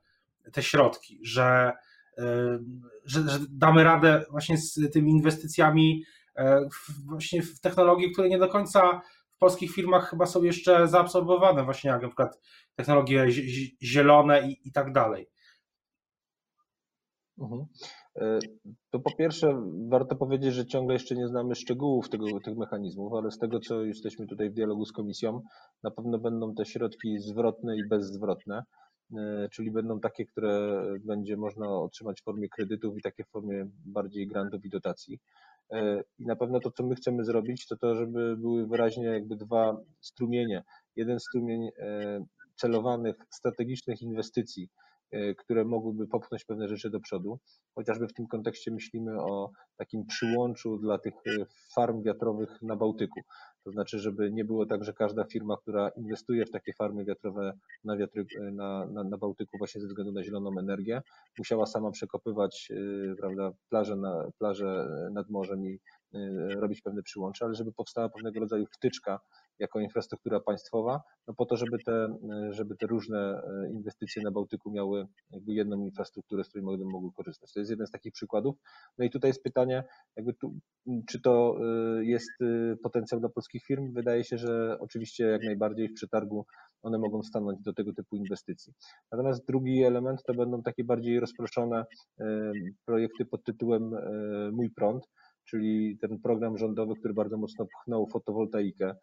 te 0.52 0.62
środki, 0.62 1.20
że 1.22 1.72
że, 3.04 3.28
że 3.28 3.38
damy 3.50 3.84
radę 3.84 4.24
właśnie 4.30 4.58
z 4.58 4.92
tymi 4.92 5.10
inwestycjami 5.10 6.04
właśnie 7.06 7.42
w 7.42 7.60
technologie, 7.60 8.10
które 8.10 8.28
nie 8.28 8.38
do 8.38 8.48
końca 8.48 9.00
w 9.30 9.38
polskich 9.38 9.70
firmach 9.70 10.10
chyba 10.10 10.26
są 10.26 10.42
jeszcze 10.42 10.88
zaabsorbowane, 10.88 11.64
właśnie 11.64 11.90
jak 11.90 12.02
na 12.02 12.08
przykład 12.08 12.40
technologie 12.74 13.26
zielone 13.82 14.48
i, 14.48 14.68
i 14.68 14.72
tak 14.72 14.92
dalej. 14.92 15.28
Mhm. 17.38 17.66
E, 18.16 18.38
to 18.90 18.98
po 19.00 19.16
pierwsze 19.16 19.62
warto 19.88 20.16
powiedzieć, 20.16 20.54
że 20.54 20.66
ciągle 20.66 20.94
jeszcze 20.94 21.14
nie 21.14 21.28
znamy 21.28 21.54
szczegółów 21.54 22.08
tego, 22.08 22.40
tych 22.40 22.56
mechanizmów, 22.56 23.12
ale 23.12 23.30
z 23.30 23.38
tego 23.38 23.60
co 23.60 23.84
jesteśmy 23.84 24.26
tutaj 24.26 24.50
w 24.50 24.54
dialogu 24.54 24.84
z 24.84 24.92
komisją, 24.92 25.42
na 25.82 25.90
pewno 25.90 26.18
będą 26.18 26.54
te 26.54 26.64
środki 26.64 27.18
zwrotne 27.18 27.76
i 27.76 27.88
bezzwrotne, 27.88 28.62
e, 29.16 29.48
czyli 29.52 29.70
będą 29.70 30.00
takie, 30.00 30.26
które 30.26 30.82
będzie 31.00 31.36
można 31.36 31.68
otrzymać 31.68 32.20
w 32.20 32.24
formie 32.24 32.48
kredytów 32.48 32.98
i 32.98 33.02
takie 33.02 33.24
w 33.24 33.28
formie 33.28 33.66
bardziej 33.86 34.26
grantów 34.26 34.64
i 34.64 34.70
dotacji. 34.70 35.18
E, 35.72 36.02
I 36.18 36.26
na 36.26 36.36
pewno 36.36 36.60
to, 36.60 36.70
co 36.70 36.86
my 36.86 36.94
chcemy 36.94 37.24
zrobić, 37.24 37.66
to 37.66 37.76
to, 37.76 37.94
żeby 37.94 38.36
były 38.36 38.66
wyraźnie 38.66 39.04
jakby 39.04 39.36
dwa 39.36 39.76
strumienie. 40.00 40.62
Jeden 40.96 41.20
strumień 41.20 41.70
celowanych, 42.56 43.16
strategicznych 43.30 44.02
inwestycji, 44.02 44.68
E, 45.14 45.34
które 45.34 45.64
mogłyby 45.64 46.06
popchnąć 46.06 46.44
pewne 46.44 46.68
rzeczy 46.68 46.90
do 46.90 47.00
przodu. 47.00 47.38
Chociażby 47.74 48.08
w 48.08 48.12
tym 48.12 48.26
kontekście 48.26 48.70
myślimy 48.70 49.22
o 49.22 49.50
takim 49.76 50.06
przyłączu 50.06 50.78
dla 50.78 50.98
tych 50.98 51.14
e, 51.14 51.46
farm 51.74 52.02
wiatrowych 52.02 52.62
na 52.62 52.76
Bałtyku. 52.76 53.20
To 53.64 53.70
znaczy, 53.70 53.98
żeby 53.98 54.32
nie 54.32 54.44
było 54.44 54.66
tak, 54.66 54.84
że 54.84 54.92
każda 54.92 55.24
firma, 55.24 55.56
która 55.56 55.88
inwestuje 55.88 56.46
w 56.46 56.50
takie 56.50 56.72
farmy 56.72 57.04
wiatrowe 57.04 57.52
na, 57.84 57.96
wiatry, 57.96 58.26
e, 58.40 58.50
na, 58.50 58.86
na, 58.86 59.04
na 59.04 59.18
Bałtyku 59.18 59.58
właśnie 59.58 59.80
ze 59.80 59.86
względu 59.86 60.12
na 60.12 60.22
zieloną 60.22 60.58
energię, 60.58 61.02
musiała 61.38 61.66
sama 61.66 61.90
przekopywać 61.90 62.72
prawda, 63.18 63.52
plaże, 63.70 63.96
na, 63.96 64.30
plaże 64.38 64.88
nad 65.12 65.30
morzem 65.30 65.66
i 65.66 65.80
robić 66.60 66.82
pewne 66.82 67.02
przyłącze, 67.02 67.44
ale 67.44 67.54
żeby 67.54 67.72
powstała 67.72 68.08
pewnego 68.08 68.40
rodzaju 68.40 68.66
wtyczka 68.72 69.20
jako 69.58 69.80
infrastruktura 69.80 70.40
państwowa, 70.40 71.02
no 71.28 71.34
po 71.34 71.46
to, 71.46 71.56
żeby 71.56 71.78
te, 71.86 72.16
żeby 72.50 72.76
te 72.76 72.86
różne 72.86 73.18
e, 73.18 73.70
inwestycje 73.70 74.22
na 74.22 74.30
Bałtyku 74.30 74.70
miały 74.70 75.06
jakby 75.30 75.52
jedną 75.52 75.84
infrastrukturę, 75.84 76.44
z 76.44 76.48
której 76.48 76.64
mogły, 76.64 76.86
mogły 76.86 77.10
korzystać. 77.16 77.52
To 77.52 77.60
jest 77.60 77.70
jeden 77.70 77.86
z 77.86 77.90
takich 77.90 78.12
przykładów. 78.12 78.56
No 78.98 79.04
i 79.04 79.10
tutaj 79.10 79.28
jest 79.28 79.42
pytanie, 79.42 79.84
jakby 80.16 80.34
tu, 80.34 80.54
czy 81.08 81.20
to 81.20 81.56
jest 82.00 82.30
potencjał 82.82 83.20
dla 83.20 83.28
polskich 83.28 83.64
firm? 83.64 83.92
Wydaje 83.92 84.24
się, 84.24 84.38
że 84.38 84.76
oczywiście 84.80 85.24
jak 85.24 85.42
najbardziej 85.42 85.88
w 85.88 85.94
przetargu 85.94 86.46
one 86.82 86.98
mogą 86.98 87.22
stanąć 87.22 87.62
do 87.62 87.72
tego 87.72 87.92
typu 87.92 88.16
inwestycji. 88.16 88.72
Natomiast 89.12 89.46
drugi 89.46 89.82
element 89.82 90.22
to 90.26 90.34
będą 90.34 90.62
takie 90.62 90.84
bardziej 90.84 91.20
rozproszone 91.20 91.84
projekty 92.86 93.24
pod 93.24 93.44
tytułem 93.44 93.90
Mój 94.52 94.70
Prąd, 94.70 95.08
czyli 95.44 95.98
ten 95.98 96.18
program 96.18 96.58
rządowy, 96.58 96.94
który 96.94 97.14
bardzo 97.14 97.36
mocno 97.36 97.66
pchnął 97.66 98.06
fotowoltaikę 98.06 98.90
e, 98.90 98.96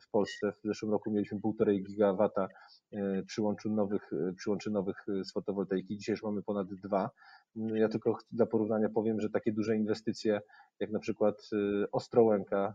w, 0.00 0.10
Polsce. 0.10 0.52
W 0.52 0.60
zeszłym 0.64 0.92
roku 0.92 1.10
mieliśmy 1.10 1.38
1,5 1.38 1.82
gigawata 1.82 2.48
e, 2.92 3.22
przyłączy 3.22 3.70
nowych, 3.70 4.12
e, 4.12 4.32
przyłączy 4.32 4.70
nowych 4.70 4.96
z 5.24 5.32
fotowoltaiki. 5.32 5.96
Dzisiaj 5.96 6.12
już 6.12 6.22
mamy 6.22 6.42
ponad 6.42 6.74
dwa. 6.74 7.10
Ja 7.56 7.88
tylko 7.88 8.18
dla 8.32 8.46
porównania 8.46 8.88
powiem, 8.88 9.20
że 9.20 9.30
takie 9.30 9.52
duże 9.52 9.76
inwestycje, 9.76 10.40
jak 10.80 10.90
na 10.90 10.98
przykład 10.98 11.50
Ostrołęka, 11.92 12.74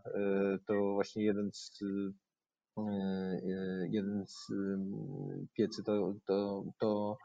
to 0.65 0.93
właśnie 0.93 1.23
jeden 1.23 1.49
z 1.53 1.79
jeden 3.89 4.25
z 4.27 4.47
piecy 5.53 5.83
to, 5.83 6.13
to, 6.25 6.63
to 6.79 7.17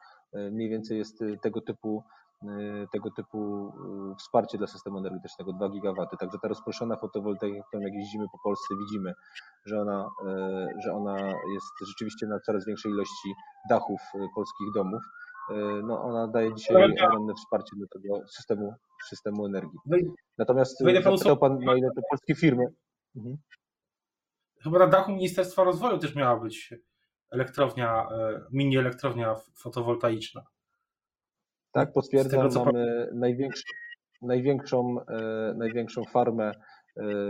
mniej 0.52 0.68
więcej 0.68 0.98
jest 0.98 1.24
tego 1.42 1.60
typu 1.60 2.04
tego 2.92 3.10
typu 3.10 3.68
y, 4.12 4.16
wsparcie 4.16 4.58
dla 4.58 4.66
systemu 4.66 4.98
energetycznego 4.98 5.52
2 5.52 5.68
gigawaty. 5.68 6.16
Także 6.16 6.38
ta 6.42 6.48
rozproszona 6.48 6.96
fotowoltaika, 6.96 7.78
jak 7.80 7.94
jeździmy 7.94 8.24
po 8.32 8.38
Polsce, 8.44 8.74
widzimy, 8.78 9.12
że 9.64 9.80
ona, 9.80 10.08
y, 10.22 10.82
że 10.84 10.92
ona 10.92 11.16
jest 11.26 11.88
rzeczywiście 11.88 12.26
na 12.26 12.40
coraz 12.40 12.66
większej 12.66 12.92
ilości 12.92 13.34
dachów 13.70 14.00
polskich 14.34 14.72
domów. 14.74 15.02
No, 15.82 16.02
ona 16.02 16.28
daje 16.28 16.54
dzisiaj 16.54 16.92
ogromne 16.92 17.34
wsparcie 17.34 17.76
do 17.76 17.86
tego 17.88 18.26
systemu, 18.26 18.74
systemu 19.08 19.46
energii. 19.46 19.78
Natomiast 20.38 20.78
zapytał 21.02 21.36
Pan, 21.36 21.58
na 21.58 21.74
ile 21.74 21.88
te 21.96 22.02
polskie 22.10 22.34
firmy. 22.34 22.64
Mhm. 23.16 23.36
Chyba 24.62 24.78
na 24.78 24.86
dachu 24.86 25.12
Ministerstwa 25.12 25.64
Rozwoju 25.64 25.98
też 25.98 26.14
miała 26.14 26.40
być 26.40 26.74
elektrownia, 27.30 28.08
mini 28.50 28.78
elektrownia 28.78 29.36
fotowoltaiczna. 29.54 30.44
Tak, 31.74 31.92
potwierdzam, 31.92 32.48
tego, 32.48 32.64
mamy 32.64 33.08
największą, 33.14 33.62
największą, 34.22 34.96
e, 35.08 35.54
największą 35.56 36.04
farmę 36.04 36.50
e, 36.50 36.54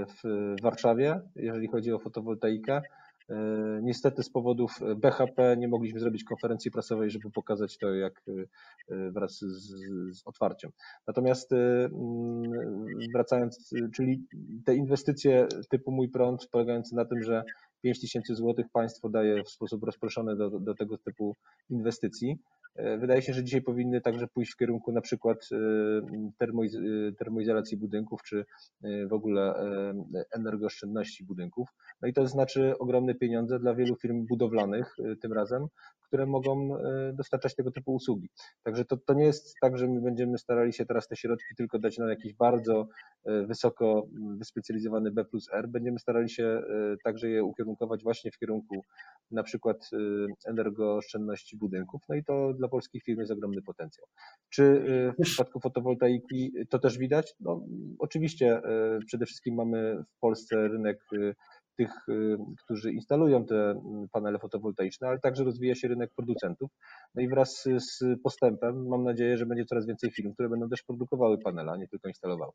w 0.06 0.54
Warszawie, 0.62 1.20
jeżeli 1.36 1.68
chodzi 1.68 1.92
o 1.92 1.98
fotowoltaikę. 1.98 2.82
E, 3.30 3.34
niestety 3.82 4.22
z 4.22 4.30
powodów 4.30 4.70
BHP 4.96 5.56
nie 5.56 5.68
mogliśmy 5.68 6.00
zrobić 6.00 6.24
konferencji 6.24 6.70
prasowej, 6.70 7.10
żeby 7.10 7.30
pokazać 7.30 7.78
to 7.78 7.94
jak 7.94 8.22
wraz 8.88 9.38
z, 9.38 9.66
z 10.18 10.26
otwarciem. 10.26 10.70
Natomiast 11.06 11.50
wracając, 13.14 13.70
czyli 13.94 14.26
te 14.64 14.74
inwestycje 14.74 15.46
typu 15.70 15.92
Mój 15.92 16.08
Prąd 16.08 16.48
polegające 16.50 16.96
na 16.96 17.04
tym, 17.04 17.22
że 17.22 17.44
5 17.84 18.00
tysięcy 18.00 18.34
złotych 18.34 18.66
państwo 18.72 19.08
daje 19.08 19.44
w 19.44 19.50
sposób 19.50 19.82
rozproszony 19.82 20.36
do, 20.36 20.50
do 20.50 20.74
tego 20.74 20.98
typu 20.98 21.36
inwestycji. 21.70 22.38
E, 22.76 22.98
wydaje 22.98 23.22
się, 23.22 23.32
że 23.32 23.44
dzisiaj 23.44 23.62
powinny 23.62 24.00
także 24.00 24.26
pójść 24.26 24.52
w 24.52 24.56
kierunku 24.56 24.92
na 24.92 25.00
przykład 25.00 25.48
e, 25.52 25.56
e, 26.44 27.12
termoizolacji 27.18 27.76
budynków, 27.76 28.22
czy 28.22 28.44
w 29.08 29.12
ogóle 29.12 29.54
energooszczędności 30.34 31.24
budynków. 31.24 31.68
No 32.02 32.08
i 32.08 32.12
to 32.12 32.26
znaczy 32.26 32.78
ogromne 32.78 33.14
pieniądze 33.14 33.58
dla 33.58 33.74
wielu 33.74 33.96
firm 33.96 34.26
budowlanych 34.26 34.96
tym 35.20 35.32
razem, 35.32 35.66
które 36.06 36.26
mogą 36.26 36.68
dostarczać 37.12 37.54
tego 37.54 37.70
typu 37.70 37.94
usługi. 37.94 38.28
Także 38.62 38.84
to, 38.84 38.96
to 38.96 39.14
nie 39.14 39.24
jest 39.24 39.54
tak, 39.60 39.78
że 39.78 39.88
my 39.88 40.00
będziemy 40.00 40.38
starali 40.38 40.72
się 40.72 40.86
teraz 40.86 41.08
te 41.08 41.16
środki 41.16 41.54
tylko 41.56 41.78
dać 41.78 41.98
na 41.98 42.10
jakiś 42.10 42.34
bardzo 42.34 42.88
wysoko 43.24 44.06
wyspecjalizowany 44.38 45.10
B 45.10 45.24
plus 45.24 45.48
R. 45.52 45.68
Będziemy 45.68 45.98
starali 45.98 46.30
się 46.30 46.62
także 47.04 47.28
je 47.28 47.44
ukierunkować 47.44 47.73
właśnie 48.02 48.30
w 48.30 48.38
kierunku 48.38 48.82
na 49.30 49.42
przykład 49.42 49.90
energooszczędności 50.46 51.56
budynków. 51.56 52.02
No 52.08 52.14
i 52.14 52.24
to 52.24 52.52
dla 52.52 52.68
polskich 52.68 53.02
firm 53.02 53.20
jest 53.20 53.32
ogromny 53.32 53.62
potencjał. 53.62 54.06
Czy 54.50 54.62
y, 54.62 55.12
w 55.18 55.22
przypadku 55.22 55.60
fotowoltaiki 55.60 56.52
to 56.70 56.78
też 56.78 56.98
widać? 56.98 57.34
No, 57.40 57.64
oczywiście 57.98 58.58
y, 58.58 59.04
przede 59.06 59.26
wszystkim 59.26 59.54
mamy 59.54 60.04
w 60.16 60.20
Polsce 60.20 60.68
rynek 60.68 61.00
y, 61.12 61.34
tych, 61.76 61.90
którzy 62.64 62.92
instalują 62.92 63.46
te 63.46 63.70
mm, 63.70 64.08
panele 64.12 64.38
fotowoltaiczne, 64.38 65.08
ale 65.08 65.18
także 65.18 65.44
rozwija 65.44 65.74
się 65.74 65.88
rynek 65.88 66.10
producentów. 66.16 66.70
No 67.14 67.22
i 67.22 67.28
wraz 67.28 67.64
z 67.78 68.20
postępem 68.22 68.88
mam 68.88 69.04
nadzieję, 69.04 69.36
że 69.36 69.46
będzie 69.46 69.64
coraz 69.64 69.86
więcej 69.86 70.10
firm, 70.10 70.32
które 70.32 70.48
będą 70.48 70.68
też 70.68 70.82
produkowały 70.82 71.38
panele, 71.38 71.72
a 71.72 71.76
nie 71.76 71.88
tylko 71.88 72.08
instalowały. 72.08 72.52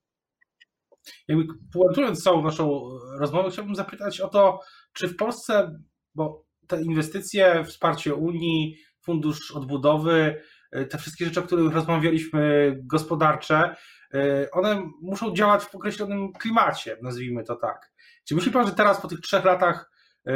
Jakby 1.27 1.53
puentując 1.73 2.23
całą 2.23 2.43
naszą 2.43 2.89
rozmowę, 3.19 3.51
chciałbym 3.51 3.75
zapytać 3.75 4.21
o 4.21 4.27
to, 4.27 4.59
czy 4.93 5.07
w 5.07 5.15
Polsce, 5.15 5.79
bo 6.15 6.45
te 6.67 6.81
inwestycje, 6.81 7.63
wsparcie 7.65 8.15
Unii, 8.15 8.77
fundusz 9.01 9.51
odbudowy, 9.51 10.41
e, 10.71 10.85
te 10.85 10.97
wszystkie 10.97 11.25
rzeczy, 11.25 11.39
o 11.39 11.43
których 11.43 11.73
rozmawialiśmy, 11.73 12.75
gospodarcze, 12.83 13.75
e, 14.13 14.51
one 14.51 14.83
muszą 15.01 15.33
działać 15.35 15.63
w 15.63 15.75
określonym 15.75 16.33
klimacie, 16.33 16.97
nazwijmy 17.01 17.43
to 17.43 17.55
tak. 17.55 17.91
Czy 18.27 18.35
myśli 18.35 18.51
Pan, 18.51 18.67
że 18.67 18.73
teraz 18.73 19.01
po 19.01 19.07
tych 19.07 19.19
trzech 19.19 19.45
latach, 19.45 19.91
e, 20.27 20.31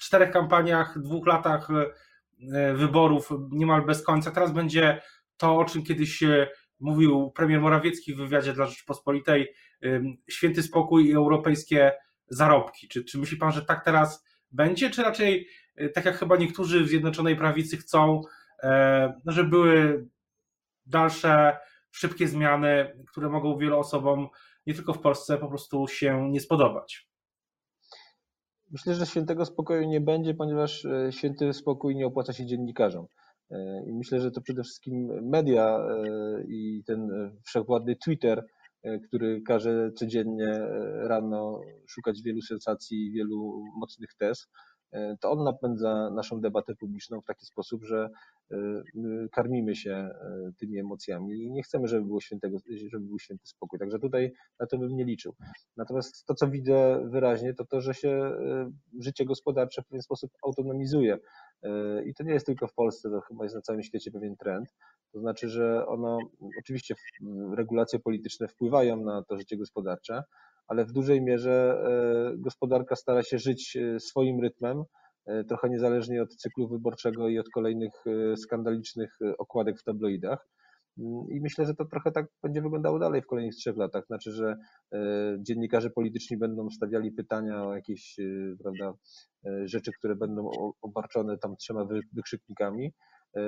czterech 0.00 0.30
kampaniach, 0.30 0.98
dwóch 0.98 1.26
latach 1.26 1.68
wyborów 2.74 3.28
niemal 3.50 3.86
bez 3.86 4.02
końca, 4.02 4.30
teraz 4.30 4.52
będzie 4.52 5.02
to, 5.36 5.56
o 5.56 5.64
czym 5.64 5.82
kiedyś 5.82 6.22
mówił 6.80 7.30
premier 7.30 7.60
Morawiecki 7.60 8.14
w 8.14 8.18
wywiadzie 8.18 8.52
dla 8.52 8.66
Rzeczypospolitej, 8.66 9.54
święty 10.30 10.62
spokój 10.62 11.08
i 11.08 11.12
europejskie 11.12 11.92
zarobki. 12.28 12.88
Czy, 12.88 13.04
czy 13.04 13.18
myśli 13.18 13.36
Pan, 13.36 13.52
że 13.52 13.64
tak 13.64 13.84
teraz 13.84 14.24
będzie, 14.52 14.90
czy 14.90 15.02
raczej 15.02 15.48
Y, 15.80 15.88
tak 15.88 16.04
jak 16.04 16.16
chyba 16.16 16.36
niektórzy 16.36 16.84
w 16.84 16.88
Zjednoczonej 16.88 17.36
Prawicy 17.36 17.76
chcą, 17.76 18.20
e, 18.62 19.20
no, 19.24 19.32
żeby 19.32 19.48
były 19.48 20.06
dalsze 20.86 21.58
szybkie 21.90 22.28
zmiany, 22.28 23.02
które 23.08 23.28
mogą 23.28 23.58
wielu 23.58 23.78
osobom, 23.78 24.28
nie 24.66 24.74
tylko 24.74 24.92
w 24.92 25.00
Polsce, 25.00 25.38
po 25.38 25.48
prostu 25.48 25.88
się 25.88 26.30
nie 26.30 26.40
spodobać. 26.40 27.08
Myślę, 28.70 28.94
że 28.94 29.06
świętego 29.06 29.44
spokoju 29.44 29.88
nie 29.88 30.00
będzie, 30.00 30.34
ponieważ 30.34 30.84
e, 30.84 31.12
święty 31.12 31.52
spokój 31.52 31.96
nie 31.96 32.06
opłaca 32.06 32.32
się 32.32 32.46
dziennikarzom. 32.46 33.06
E, 33.50 33.84
I 33.86 33.92
myślę, 33.92 34.20
że 34.20 34.30
to 34.30 34.40
przede 34.40 34.62
wszystkim 34.62 35.28
media 35.30 35.78
i 36.48 36.82
ten 36.86 37.10
wszechwładny 37.44 37.96
Twitter, 37.96 38.46
który 39.08 39.42
każe 39.42 39.92
codziennie 39.92 40.58
rano 41.02 41.60
szukać 41.86 42.22
wielu 42.22 42.42
sensacji, 42.42 43.10
wielu 43.10 43.64
mocnych 43.76 44.14
tez, 44.18 44.48
E, 44.92 45.16
to 45.20 45.30
on 45.30 45.44
napędza 45.44 46.10
naszą 46.10 46.40
debatę 46.40 46.74
publiczną 46.74 47.20
w 47.20 47.24
taki 47.24 47.46
sposób, 47.46 47.84
że 47.84 48.10
karmimy 49.32 49.76
się 49.76 50.10
tymi 50.58 50.78
emocjami 50.78 51.44
i 51.44 51.50
nie 51.50 51.62
chcemy, 51.62 51.88
żeby, 51.88 52.06
było 52.06 52.20
świętego, 52.20 52.58
żeby 52.86 53.06
był 53.06 53.18
święty 53.18 53.46
spokój. 53.46 53.78
Także 53.78 53.98
tutaj 53.98 54.32
na 54.60 54.66
to 54.66 54.78
bym 54.78 54.96
nie 54.96 55.04
liczył. 55.04 55.34
Natomiast 55.76 56.26
to, 56.26 56.34
co 56.34 56.48
widzę 56.48 57.08
wyraźnie, 57.10 57.54
to 57.54 57.64
to, 57.64 57.80
że 57.80 57.94
się 57.94 58.32
życie 59.00 59.24
gospodarcze 59.24 59.82
w 59.82 59.86
pewien 59.86 60.02
sposób 60.02 60.30
autonomizuje. 60.44 61.18
I 62.06 62.14
to 62.14 62.24
nie 62.24 62.32
jest 62.32 62.46
tylko 62.46 62.66
w 62.66 62.74
Polsce, 62.74 63.10
to 63.10 63.20
chyba 63.20 63.44
jest 63.44 63.56
na 63.56 63.62
całym 63.62 63.82
świecie 63.82 64.10
pewien 64.10 64.36
trend. 64.36 64.74
To 65.12 65.20
znaczy, 65.20 65.48
że 65.48 65.86
ono, 65.86 66.18
oczywiście 66.58 66.94
regulacje 67.56 67.98
polityczne 67.98 68.48
wpływają 68.48 68.96
na 68.96 69.22
to 69.22 69.36
życie 69.36 69.56
gospodarcze, 69.56 70.22
ale 70.66 70.84
w 70.84 70.92
dużej 70.92 71.22
mierze 71.22 71.84
gospodarka 72.38 72.96
stara 72.96 73.22
się 73.22 73.38
żyć 73.38 73.78
swoim 73.98 74.40
rytmem, 74.40 74.84
E, 75.26 75.44
trochę 75.44 75.68
niezależnie 75.68 76.22
od 76.22 76.36
cyklu 76.36 76.68
wyborczego 76.68 77.28
i 77.28 77.38
od 77.38 77.48
kolejnych 77.48 77.92
e, 78.06 78.36
skandalicznych 78.36 79.18
e, 79.22 79.36
okładek 79.36 79.78
w 79.78 79.82
tabloidach. 79.82 80.48
Mm, 80.98 81.26
I 81.30 81.40
myślę, 81.40 81.66
że 81.66 81.74
to 81.74 81.84
trochę 81.84 82.12
tak 82.12 82.26
będzie 82.42 82.62
wyglądało 82.62 82.98
dalej 82.98 83.22
w 83.22 83.26
kolejnych 83.26 83.54
trzech 83.54 83.76
latach. 83.76 84.06
Znaczy, 84.06 84.32
że 84.32 84.56
dziennikarze 85.38 85.90
polityczni 85.90 86.36
będą 86.36 86.70
stawiali 86.70 87.12
pytania 87.12 87.64
o 87.64 87.74
jakieś 87.74 88.16
prawda, 88.62 88.92
rzeczy, 89.64 89.90
które 89.98 90.16
będą 90.16 90.50
obarczone 90.82 91.38
tam 91.38 91.56
trzema 91.56 91.86
wykrzyknikami, 92.12 92.92
E, 93.36 93.40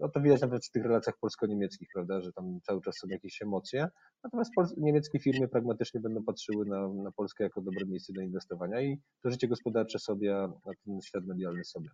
no 0.00 0.08
to 0.08 0.20
widać 0.20 0.40
nawet 0.40 0.66
w 0.66 0.70
tych 0.70 0.84
relacjach 0.84 1.18
polsko-niemieckich, 1.20 1.88
prawda, 1.94 2.20
że 2.20 2.32
tam 2.32 2.60
cały 2.62 2.80
czas 2.80 2.96
są 2.98 3.08
jakieś 3.08 3.42
emocje. 3.42 3.88
Natomiast 4.24 4.52
niemieckie 4.76 5.18
firmy 5.18 5.48
pragmatycznie 5.48 6.00
będą 6.00 6.24
patrzyły 6.24 6.66
na, 6.66 6.88
na 6.88 7.12
Polskę 7.12 7.44
jako 7.44 7.60
dobre 7.60 7.86
miejsce 7.86 8.12
do 8.12 8.20
inwestowania 8.20 8.80
i 8.80 9.00
to 9.22 9.30
życie 9.30 9.48
gospodarcze 9.48 9.98
sobie, 9.98 10.36
a 10.36 10.48
ten 10.84 11.00
świat 11.00 11.26
medialny 11.26 11.64
sobie. 11.64 11.88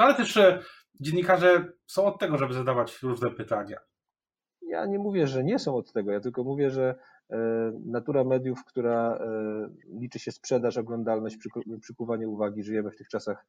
No 0.00 0.06
ale 0.06 0.14
też 0.14 0.36
e, 0.36 0.62
dziennikarze 1.00 1.72
są 1.86 2.04
od 2.04 2.18
tego, 2.18 2.38
żeby 2.38 2.54
zadawać 2.54 3.02
różne 3.02 3.30
pytania. 3.30 3.76
Ja 4.62 4.86
nie 4.86 4.98
mówię, 4.98 5.26
że 5.26 5.44
nie 5.44 5.58
są 5.58 5.76
od 5.76 5.92
tego, 5.92 6.12
ja 6.12 6.20
tylko 6.20 6.44
mówię, 6.44 6.70
że 6.70 6.94
e, 7.30 7.36
natura 7.86 8.24
mediów, 8.24 8.64
która 8.64 9.18
liczy 10.00 10.18
się 10.18 10.32
sprzedaż, 10.32 10.76
oglądalność, 10.76 11.36
przykuwanie 11.80 12.28
uwagi, 12.28 12.62
żyjemy 12.62 12.90
w 12.90 12.96
tych 12.96 13.08
czasach 13.08 13.46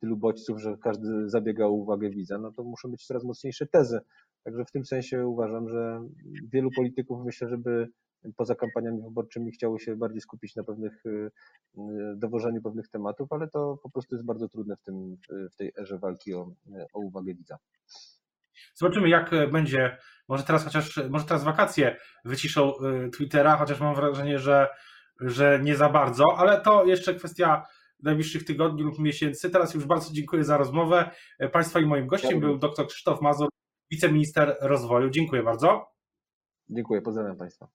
tylu 0.00 0.16
bodźców, 0.16 0.60
że 0.60 0.76
każdy 0.82 1.28
zabiega 1.28 1.66
o 1.66 1.70
uwagę 1.70 2.10
widza, 2.10 2.38
no 2.38 2.52
to 2.52 2.64
muszą 2.64 2.90
być 2.90 3.06
coraz 3.06 3.24
mocniejsze 3.24 3.66
tezy. 3.66 4.00
Także 4.44 4.64
w 4.64 4.72
tym 4.72 4.84
sensie 4.84 5.26
uważam, 5.26 5.68
że 5.68 6.00
wielu 6.52 6.70
polityków 6.76 7.24
myślę, 7.24 7.48
żeby 7.48 7.88
poza 8.36 8.54
kampaniami 8.54 9.02
wyborczymi 9.02 9.52
chciało 9.52 9.78
się 9.78 9.96
bardziej 9.96 10.20
skupić 10.20 10.56
na 10.56 10.64
pewnych 10.64 11.06
y, 11.06 11.30
y, 11.78 11.80
dowożeniu 12.16 12.62
pewnych 12.62 12.88
tematów, 12.88 13.32
ale 13.32 13.48
to 13.48 13.78
po 13.82 13.90
prostu 13.90 14.14
jest 14.14 14.24
bardzo 14.24 14.48
trudne 14.48 14.76
w, 14.76 14.82
tym, 14.82 15.16
w 15.52 15.56
tej 15.56 15.72
erze 15.78 15.98
walki 15.98 16.34
o, 16.34 16.52
o 16.92 17.00
uwagę 17.00 17.34
widza. 17.34 17.58
Zobaczymy, 18.74 19.08
jak 19.08 19.30
będzie. 19.52 19.98
Może 20.28 20.44
teraz 20.44 20.64
chociaż, 20.64 21.00
może 21.10 21.24
teraz 21.24 21.44
wakacje 21.44 21.96
wyciszą 22.24 22.72
y, 23.06 23.10
Twittera, 23.10 23.56
chociaż 23.56 23.80
mam 23.80 23.94
wrażenie, 23.94 24.38
że, 24.38 24.68
że 25.20 25.60
nie 25.62 25.76
za 25.76 25.88
bardzo, 25.88 26.24
ale 26.36 26.60
to 26.60 26.84
jeszcze 26.84 27.14
kwestia 27.14 27.66
najbliższych 28.02 28.44
tygodni 28.44 28.82
lub 28.82 28.98
miesięcy. 28.98 29.50
Teraz 29.50 29.74
już 29.74 29.84
bardzo 29.84 30.12
dziękuję 30.12 30.44
za 30.44 30.56
rozmowę. 30.56 31.10
Państwa 31.52 31.80
i 31.80 31.86
moim 31.86 32.06
gościem 32.06 32.40
był 32.40 32.58
dr 32.58 32.86
Krzysztof 32.86 33.20
Mazur, 33.20 33.48
wiceminister 33.90 34.56
rozwoju. 34.60 35.10
Dziękuję 35.10 35.42
bardzo. 35.42 35.86
Dziękuję, 36.68 37.02
pozdrawiam 37.02 37.36
Państwa. 37.36 37.68